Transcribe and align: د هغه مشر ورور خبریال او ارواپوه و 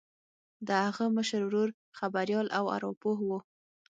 د 0.67 0.69
هغه 0.85 1.05
مشر 1.17 1.41
ورور 1.45 1.69
خبریال 1.99 2.47
او 2.57 2.65
ارواپوه 2.75 3.17
و 3.23 3.29